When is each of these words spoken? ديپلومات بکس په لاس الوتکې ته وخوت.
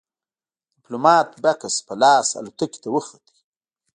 ديپلومات 0.75 1.29
بکس 1.43 1.75
په 1.87 1.93
لاس 2.01 2.27
الوتکې 2.39 2.79
ته 2.83 2.89
وخوت. 2.95 3.25